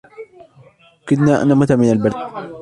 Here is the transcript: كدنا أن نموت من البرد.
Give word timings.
كدنا 1.07 1.41
أن 1.41 1.47
نموت 1.47 1.71
من 1.71 1.91
البرد. 1.91 2.15